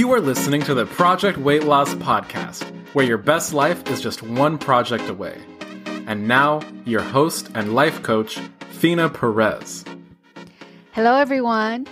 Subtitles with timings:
[0.00, 4.22] You are listening to the Project Weight Loss Podcast, where your best life is just
[4.22, 5.38] one project away.
[6.06, 8.38] And now, your host and life coach,
[8.70, 9.84] Fina Perez.
[10.92, 11.86] Hello, everyone.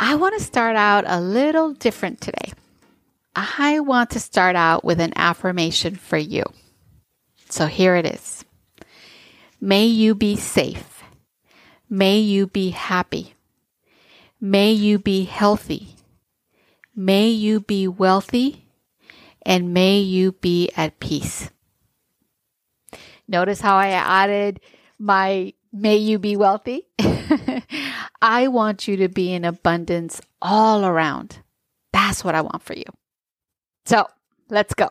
[0.00, 2.54] I want to start out a little different today.
[3.34, 6.44] I want to start out with an affirmation for you.
[7.50, 8.42] So here it is
[9.60, 11.02] May you be safe.
[11.90, 13.34] May you be happy.
[14.40, 15.95] May you be healthy.
[16.96, 18.66] May you be wealthy
[19.44, 21.50] and may you be at peace.
[23.28, 24.60] Notice how I added
[24.98, 26.86] my may you be wealthy?
[28.22, 31.40] I want you to be in abundance all around.
[31.92, 32.84] That's what I want for you.
[33.84, 34.06] So
[34.48, 34.88] let's go.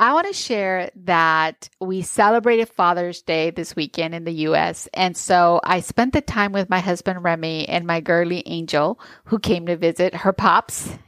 [0.00, 4.88] I want to share that we celebrated Father's Day this weekend in the US.
[4.94, 9.38] And so I spent the time with my husband Remy and my girly Angel, who
[9.38, 10.90] came to visit her pops.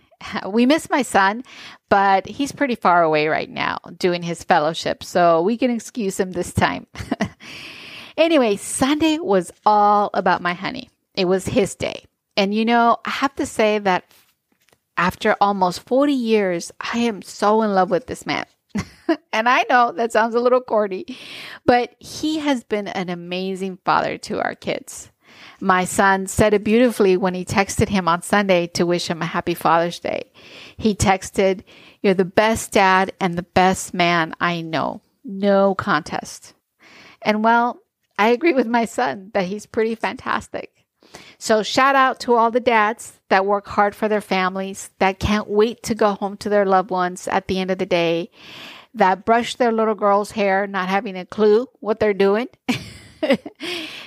[0.46, 1.42] We miss my son,
[1.88, 5.02] but he's pretty far away right now doing his fellowship.
[5.02, 6.86] So we can excuse him this time.
[8.16, 10.90] anyway, Sunday was all about my honey.
[11.16, 12.04] It was his day.
[12.36, 14.04] And you know, I have to say that
[14.96, 18.46] after almost 40 years, I am so in love with this man.
[19.32, 21.06] and I know that sounds a little corny,
[21.66, 25.10] but he has been an amazing father to our kids.
[25.60, 29.26] My son said it beautifully when he texted him on Sunday to wish him a
[29.26, 30.32] happy Father's Day.
[30.76, 31.62] He texted,
[32.02, 35.02] You're the best dad and the best man I know.
[35.24, 36.54] No contest.
[37.22, 37.80] And well,
[38.18, 40.81] I agree with my son that he's pretty fantastic.
[41.38, 45.48] So, shout out to all the dads that work hard for their families, that can't
[45.48, 48.30] wait to go home to their loved ones at the end of the day,
[48.94, 52.48] that brush their little girl's hair, not having a clue what they're doing,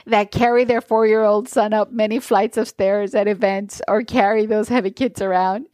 [0.05, 4.03] that carry their four year old son up many flights of stairs at events or
[4.03, 5.67] carry those heavy kids around,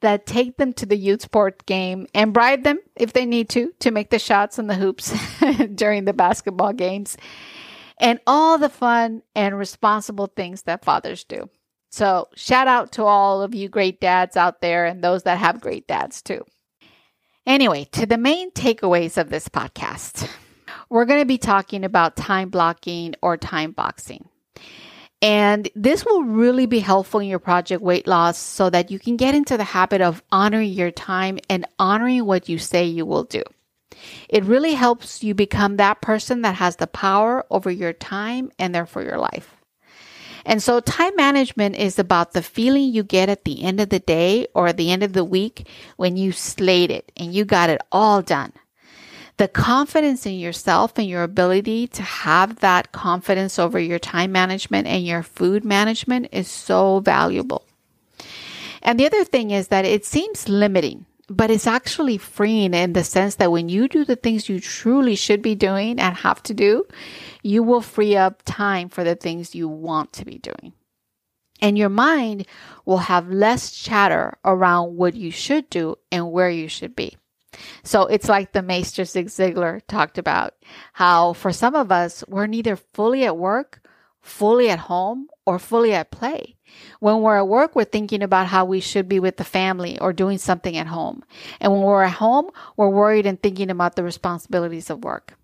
[0.00, 3.72] that take them to the youth sport game and bribe them if they need to
[3.80, 5.14] to make the shots and the hoops
[5.74, 7.16] during the basketball games
[7.98, 11.48] and all the fun and responsible things that fathers do.
[11.90, 15.60] So, shout out to all of you great dads out there and those that have
[15.60, 16.44] great dads too.
[17.46, 20.28] Anyway, to the main takeaways of this podcast.
[20.88, 24.28] We're going to be talking about time blocking or time boxing.
[25.22, 29.16] And this will really be helpful in your project weight loss so that you can
[29.16, 33.24] get into the habit of honoring your time and honoring what you say you will
[33.24, 33.42] do.
[34.28, 38.74] It really helps you become that person that has the power over your time and
[38.74, 39.56] therefore your life.
[40.46, 43.98] And so time management is about the feeling you get at the end of the
[43.98, 47.68] day or at the end of the week when you slayed it and you got
[47.68, 48.52] it all done.
[49.38, 54.86] The confidence in yourself and your ability to have that confidence over your time management
[54.86, 57.64] and your food management is so valuable.
[58.82, 63.04] And the other thing is that it seems limiting but it's actually freeing in the
[63.04, 66.54] sense that when you do the things you truly should be doing and have to
[66.54, 66.86] do,
[67.42, 70.72] you will free up time for the things you want to be doing.
[71.60, 72.46] And your mind
[72.84, 77.16] will have less chatter around what you should do and where you should be.
[77.82, 80.54] So it's like the Master Zig Ziglar talked about
[80.92, 83.80] how for some of us, we're neither fully at work,
[84.26, 86.56] fully at home, or fully at play.
[87.00, 90.12] When we're at work, we're thinking about how we should be with the family or
[90.12, 91.22] doing something at home.
[91.60, 95.34] And when we're at home, we're worried and thinking about the responsibilities of work.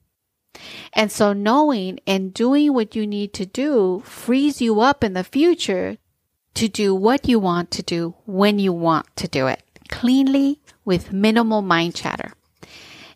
[0.93, 5.25] And so knowing and doing what you need to do frees you up in the
[5.25, 5.97] future
[6.55, 11.13] to do what you want to do when you want to do it cleanly with
[11.13, 12.33] minimal mind chatter.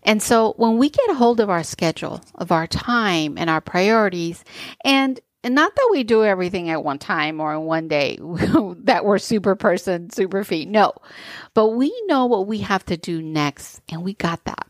[0.02, 3.60] And so when we get a hold of our schedule, of our time and our
[3.60, 4.44] priorities,
[4.84, 8.18] and and not that we do everything at one time or in one day
[8.84, 10.68] that we're super person, super feat.
[10.68, 10.92] No,
[11.54, 14.66] but we know what we have to do next and we got that.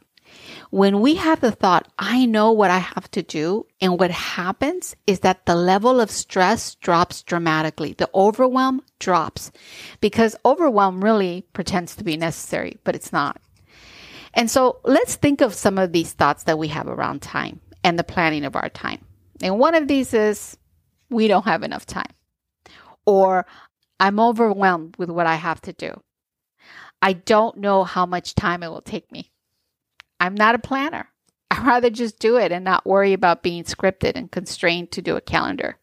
[0.71, 4.97] When we have the thought, I know what I have to do, and what happens
[5.06, 7.92] is that the level of stress drops dramatically.
[7.92, 9.53] The overwhelm drops
[10.01, 13.41] because overwhelm really pretends to be necessary, but it's not.
[14.34, 17.98] And so let's think of some of these thoughts that we have around time and
[17.98, 19.04] the planning of our time.
[19.42, 20.56] And one of these is,
[21.10, 22.12] we don't have enough time.
[23.04, 23.47] Or
[24.00, 26.00] I'm overwhelmed with what I have to do.
[27.03, 29.30] I don't know how much time it will take me.
[30.18, 31.09] I'm not a planner.
[31.50, 35.16] I'd rather just do it and not worry about being scripted and constrained to do
[35.16, 35.78] a calendar.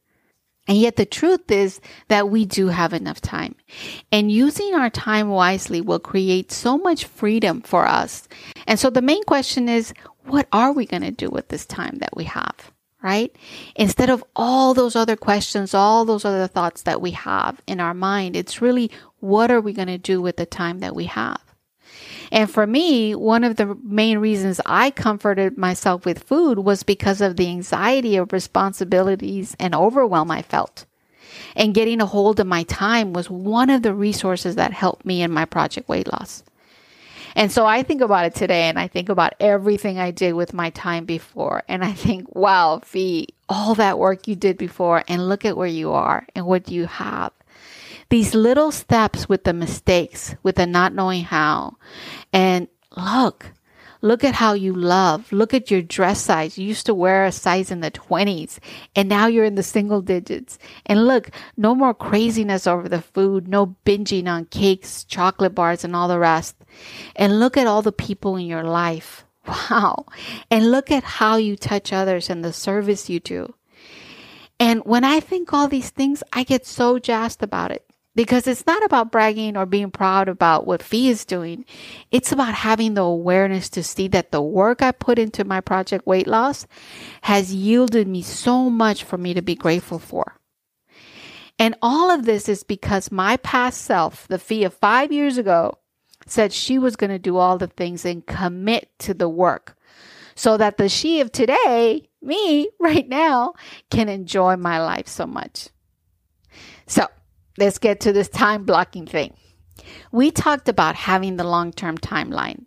[0.68, 3.56] And yet the truth is that we do have enough time.
[4.12, 8.28] And using our time wisely will create so much freedom for us.
[8.66, 9.94] And so the main question is,
[10.26, 12.73] what are we going to do with this time that we have?
[13.04, 13.36] Right?
[13.76, 17.94] Instead of all those other questions, all those other thoughts that we have in our
[17.94, 18.90] mind, it's really
[19.20, 21.42] what are we going to do with the time that we have?
[22.32, 27.22] And for me, one of the main reasons I comforted myself with food was because
[27.22, 30.86] of the anxiety of responsibilities and overwhelm I felt.
[31.56, 35.22] And getting a hold of my time was one of the resources that helped me
[35.22, 36.44] in my project weight loss.
[37.36, 40.54] And so I think about it today and I think about everything I did with
[40.54, 41.64] my time before.
[41.68, 45.68] And I think, wow, Fee, all that work you did before and look at where
[45.68, 47.32] you are and what you have.
[48.10, 51.78] These little steps with the mistakes, with the not knowing how.
[52.32, 53.52] And look,
[54.04, 55.32] look at how you love.
[55.32, 56.58] Look at your dress size.
[56.58, 58.60] You used to wear a size in the 20s
[58.96, 60.60] and now you're in the single digits.
[60.86, 65.96] And look, no more craziness over the food, no binging on cakes, chocolate bars, and
[65.96, 66.56] all the rest.
[67.16, 69.26] And look at all the people in your life.
[69.46, 70.06] Wow.
[70.50, 73.54] And look at how you touch others and the service you do.
[74.58, 77.86] And when I think all these things, I get so jazzed about it
[78.16, 81.66] because it's not about bragging or being proud about what Fee is doing.
[82.12, 86.06] It's about having the awareness to see that the work I put into my project
[86.06, 86.68] weight loss
[87.24, 90.40] has yielded me so much for me to be grateful for.
[91.60, 95.78] And all of this is because my past self, the Fee of five years ago,
[96.26, 99.76] said she was going to do all the things and commit to the work
[100.36, 103.54] so that the she of today, me right now,
[103.90, 105.70] can enjoy my life so much.
[106.88, 107.08] So,
[107.58, 109.34] let's get to this time blocking thing.
[110.12, 112.66] We talked about having the long term timeline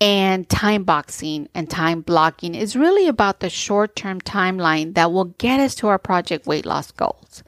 [0.00, 5.26] and time boxing and time blocking is really about the short term timeline that will
[5.26, 7.42] get us to our project weight loss goals.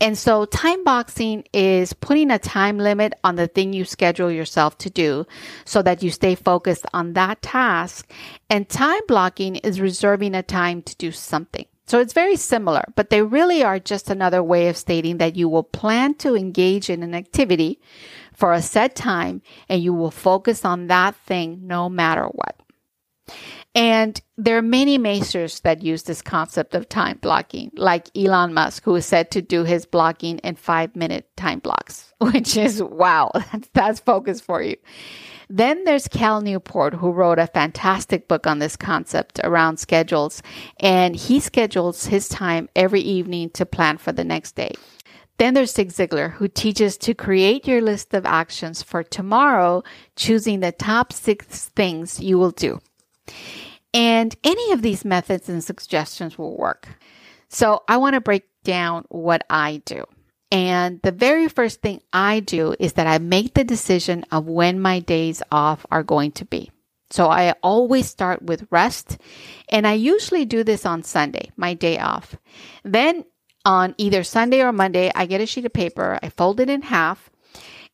[0.00, 4.76] And so time boxing is putting a time limit on the thing you schedule yourself
[4.78, 5.24] to do
[5.64, 8.10] so that you stay focused on that task.
[8.50, 11.66] And time blocking is reserving a time to do something.
[11.86, 15.48] So it's very similar, but they really are just another way of stating that you
[15.48, 17.80] will plan to engage in an activity
[18.32, 22.56] for a set time and you will focus on that thing no matter what.
[23.74, 28.84] And there are many masters that use this concept of time blocking, like Elon Musk,
[28.84, 33.32] who is said to do his blocking in five minute time blocks, which is wow,
[33.72, 34.76] that's, focus for you.
[35.48, 40.42] Then there's Cal Newport, who wrote a fantastic book on this concept around schedules,
[40.80, 44.72] and he schedules his time every evening to plan for the next day.
[45.38, 49.82] Then there's Zig Ziglar, who teaches to create your list of actions for tomorrow,
[50.16, 52.80] choosing the top six things you will do.
[53.92, 56.88] And any of these methods and suggestions will work.
[57.48, 60.04] So I want to break down what I do.
[60.54, 64.78] And the very first thing I do is that I make the decision of when
[64.78, 66.70] my days off are going to be.
[67.10, 69.18] So I always start with rest.
[69.68, 72.36] And I usually do this on Sunday, my day off.
[72.84, 73.24] Then
[73.64, 76.82] on either Sunday or Monday, I get a sheet of paper, I fold it in
[76.82, 77.30] half,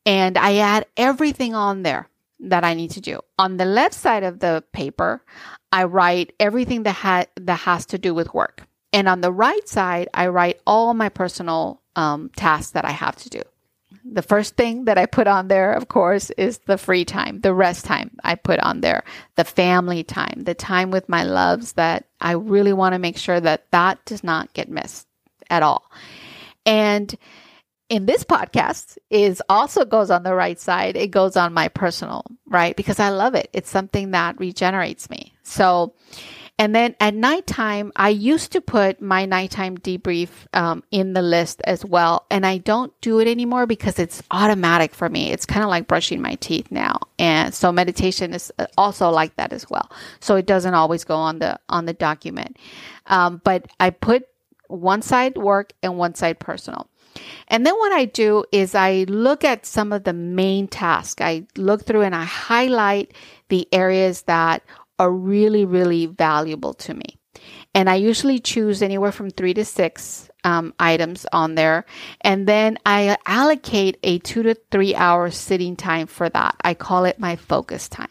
[0.05, 2.11] and I add everything on there
[2.41, 3.21] that I need to do.
[3.39, 5.25] On the left side of the paper,
[5.73, 8.65] I write everything that, ha- that has to do with work.
[8.93, 13.17] And on the right side, I write all my personal um, tasks that I have
[13.17, 13.43] to do.
[14.05, 17.53] The first thing that I put on there, of course, is the free time, the
[17.53, 19.05] rest time I put on there,
[19.37, 23.41] the family time, the time with my loves that I really want to make sure
[23.41, 25.07] that that does not get missed
[25.51, 25.91] at all.
[26.65, 27.15] And
[27.91, 30.97] in this podcast is also goes on the right side.
[30.97, 32.77] It goes on my personal, right?
[32.77, 33.51] Because I love it.
[33.53, 35.35] It's something that regenerates me.
[35.43, 35.94] So,
[36.60, 41.62] and then at nighttime, I used to put my nighttime debrief um, in the list
[41.64, 42.26] as well.
[42.31, 45.32] And I don't do it anymore because it's automatic for me.
[45.32, 46.98] It's kind of like brushing my teeth now.
[47.19, 49.90] And so meditation is uh, also like that as well.
[50.20, 52.58] So it doesn't always go on the, on the document.
[53.06, 54.29] Um, but I put
[54.69, 56.90] one side work and one side personal.
[57.48, 61.22] And then what I do is I look at some of the main tasks.
[61.22, 63.12] I look through and I highlight
[63.48, 64.62] the areas that
[65.01, 67.19] are really, really valuable to me.
[67.75, 71.87] And I usually choose anywhere from three to six um, items on there.
[72.21, 76.57] And then I allocate a two to three hour sitting time for that.
[76.61, 78.11] I call it my focus time.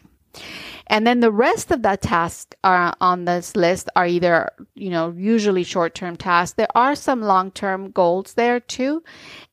[0.90, 5.14] And then the rest of the tasks are on this list are either, you know,
[5.16, 6.56] usually short term tasks.
[6.56, 9.04] There are some long term goals there too.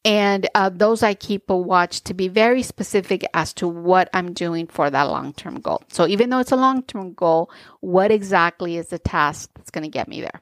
[0.03, 4.33] And uh, those I keep a watch to be very specific as to what I'm
[4.33, 5.83] doing for that long term goal.
[5.89, 7.51] So even though it's a long term goal,
[7.81, 10.41] what exactly is the task that's going to get me there?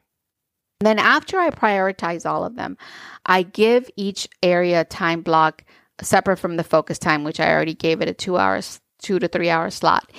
[0.80, 2.78] And then after I prioritize all of them,
[3.26, 5.66] I give each area a time block
[6.02, 9.28] separate from the focus time, which I already gave it a two hours, two to
[9.28, 10.10] three hour slot.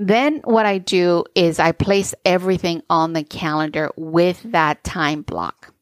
[0.00, 5.74] Then what I do is I place everything on the calendar with that time block.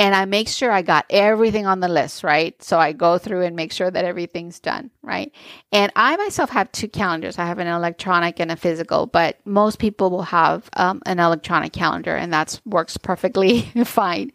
[0.00, 2.60] And I make sure I got everything on the list, right?
[2.60, 5.30] So I go through and make sure that everything's done, right?
[5.70, 7.38] And I myself have two calendars.
[7.38, 11.72] I have an electronic and a physical, but most people will have um, an electronic
[11.72, 14.32] calendar, and that works perfectly fine.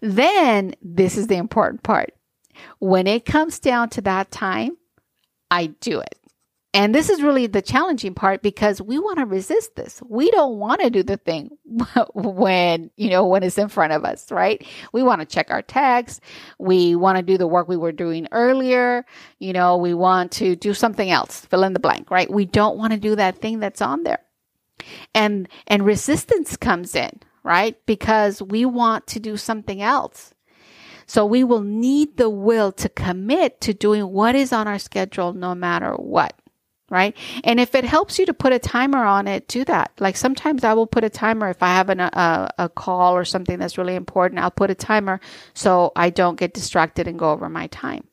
[0.00, 2.12] Then, this is the important part.
[2.80, 4.78] When it comes down to that time,
[5.48, 6.17] I do it.
[6.74, 10.02] And this is really the challenging part because we want to resist this.
[10.06, 11.50] We don't want to do the thing
[12.14, 14.64] when, you know, when it's in front of us, right?
[14.92, 16.20] We want to check our tags.
[16.58, 19.06] We want to do the work we were doing earlier.
[19.38, 22.30] You know, we want to do something else, fill in the blank, right?
[22.30, 24.20] We don't want to do that thing that's on there.
[25.14, 27.76] And, and resistance comes in, right?
[27.86, 30.34] Because we want to do something else.
[31.06, 35.32] So we will need the will to commit to doing what is on our schedule
[35.32, 36.34] no matter what
[36.90, 37.16] right?
[37.44, 39.92] And if it helps you to put a timer on it, do that.
[39.98, 43.24] Like sometimes I will put a timer if I have an, a, a call or
[43.24, 44.40] something that's really important.
[44.40, 45.20] I'll put a timer
[45.54, 48.04] so I don't get distracted and go over my time.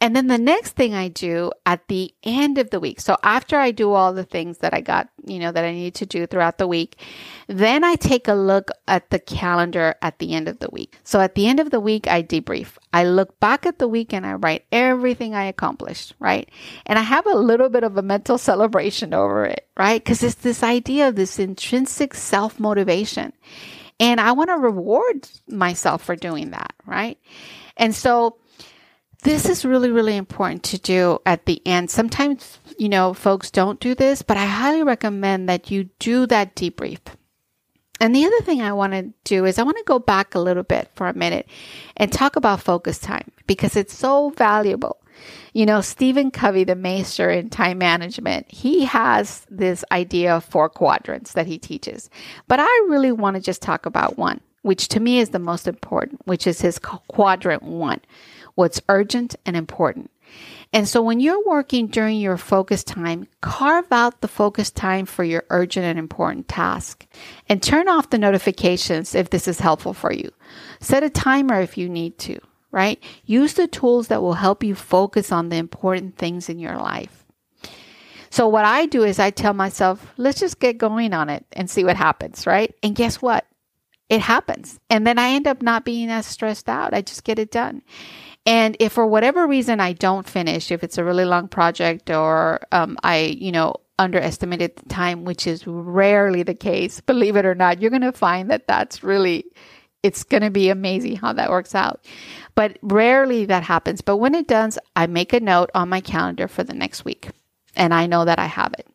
[0.00, 3.00] And then the next thing I do at the end of the week.
[3.00, 5.96] So after I do all the things that I got, you know, that I need
[5.96, 6.96] to do throughout the week,
[7.48, 10.98] then I take a look at the calendar at the end of the week.
[11.02, 12.78] So at the end of the week, I debrief.
[12.92, 16.48] I look back at the week and I write everything I accomplished, right?
[16.86, 20.02] And I have a little bit of a mental celebration over it, right?
[20.02, 23.32] Because it's this idea of this intrinsic self motivation.
[23.98, 27.18] And I want to reward myself for doing that, right?
[27.76, 28.36] And so,
[29.22, 31.90] this is really, really important to do at the end.
[31.90, 36.54] Sometimes, you know, folks don't do this, but I highly recommend that you do that
[36.54, 37.00] debrief.
[38.00, 40.40] And the other thing I want to do is I want to go back a
[40.40, 41.48] little bit for a minute
[41.96, 44.98] and talk about focus time because it's so valuable.
[45.52, 50.68] You know, Stephen Covey, the master in time management, he has this idea of four
[50.68, 52.08] quadrants that he teaches.
[52.46, 55.66] But I really want to just talk about one, which to me is the most
[55.66, 58.00] important, which is his quadrant one
[58.58, 60.10] what's urgent and important.
[60.72, 65.22] And so when you're working during your focus time, carve out the focus time for
[65.22, 67.06] your urgent and important task
[67.48, 70.32] and turn off the notifications if this is helpful for you.
[70.80, 72.40] Set a timer if you need to,
[72.72, 73.00] right?
[73.24, 77.24] Use the tools that will help you focus on the important things in your life.
[78.28, 81.70] So what I do is I tell myself, let's just get going on it and
[81.70, 82.74] see what happens, right?
[82.82, 83.46] And guess what?
[84.08, 84.80] It happens.
[84.90, 86.92] And then I end up not being as stressed out.
[86.92, 87.82] I just get it done.
[88.48, 92.60] And if for whatever reason I don't finish, if it's a really long project or
[92.72, 97.54] um, I, you know, underestimated the time, which is rarely the case, believe it or
[97.54, 99.44] not, you're going to find that that's really,
[100.02, 102.06] it's going to be amazing how that works out.
[102.54, 104.00] But rarely that happens.
[104.00, 107.28] But when it does, I make a note on my calendar for the next week
[107.76, 108.86] and I know that I have it.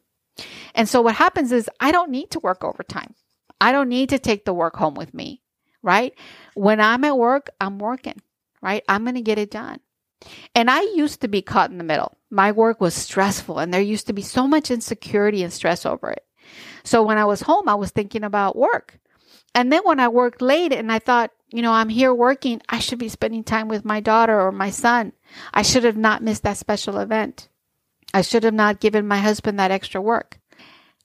[0.73, 3.13] And so what happens is I don't need to work overtime.
[3.61, 5.43] I don't need to take the work home with me,
[5.83, 6.15] right?
[6.55, 8.19] When I'm at work, I'm working
[8.63, 8.83] right?
[8.87, 9.79] I'm going to get it done.
[10.55, 12.17] And I used to be caught in the middle.
[12.31, 16.09] My work was stressful and there used to be so much insecurity and stress over
[16.09, 16.25] it.
[16.83, 18.99] So when I was home, I was thinking about work.
[19.53, 22.79] And then when I worked late and I thought, you know, I'm here working, I
[22.79, 25.13] should be spending time with my daughter or my son.
[25.53, 27.49] I should have not missed that special event.
[28.13, 30.39] I should have not given my husband that extra work.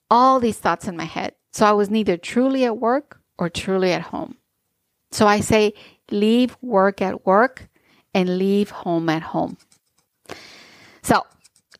[0.09, 1.35] All these thoughts in my head.
[1.51, 4.37] So I was neither truly at work or truly at home.
[5.11, 5.73] So I say,
[6.11, 7.69] leave work at work
[8.13, 9.57] and leave home at home.
[11.01, 11.25] So,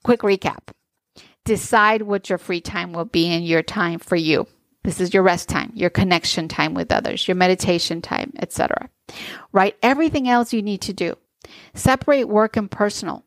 [0.04, 0.70] quick recap
[1.46, 4.46] decide what your free time will be in your time for you.
[4.84, 8.90] This is your rest time, your connection time with others, your meditation time, etc.
[9.52, 11.16] Write everything else you need to do.
[11.74, 13.26] Separate work and personal.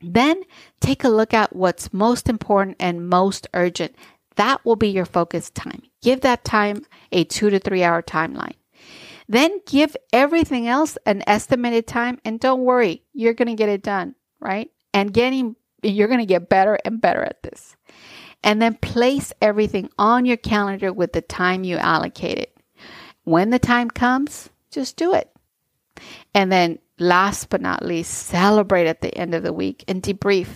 [0.00, 0.42] Then
[0.80, 3.94] take a look at what's most important and most urgent.
[4.36, 5.82] That will be your focus time.
[6.02, 8.54] Give that time a two to three hour timeline.
[9.28, 13.82] Then give everything else an estimated time and don't worry, you're going to get it
[13.82, 14.70] done, right?
[14.94, 17.76] And getting, you're going to get better and better at this.
[18.42, 22.48] And then place everything on your calendar with the time you allocated.
[23.24, 25.30] When the time comes, just do it.
[26.32, 30.48] And then last but not least, celebrate at the end of the week and debrief.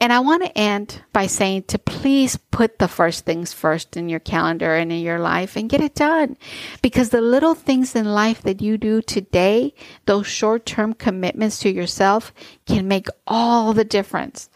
[0.00, 4.08] And I want to end by saying to please put the first things first in
[4.08, 6.38] your calendar and in your life and get it done.
[6.80, 9.74] Because the little things in life that you do today,
[10.06, 12.32] those short term commitments to yourself
[12.64, 14.48] can make all the difference.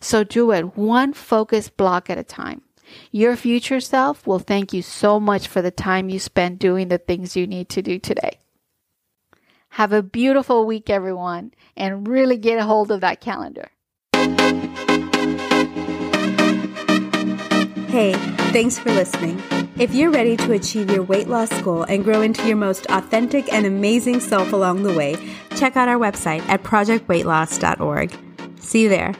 [0.00, 2.62] So do it one focus block at a time.
[3.12, 6.98] Your future self will thank you so much for the time you spent doing the
[6.98, 8.38] things you need to do today.
[9.70, 13.70] Have a beautiful week, everyone, and really get a hold of that calendar.
[17.94, 18.14] Hey,
[18.50, 19.40] thanks for listening.
[19.78, 23.52] If you're ready to achieve your weight loss goal and grow into your most authentic
[23.52, 25.14] and amazing self along the way,
[25.54, 28.18] check out our website at projectweightloss.org.
[28.58, 29.14] See you there.